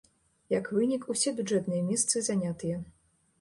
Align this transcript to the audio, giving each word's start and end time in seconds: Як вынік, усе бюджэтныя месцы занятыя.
Як 0.53 0.69
вынік, 0.77 1.05
усе 1.15 1.33
бюджэтныя 1.41 1.85
месцы 1.91 2.25
занятыя. 2.31 2.81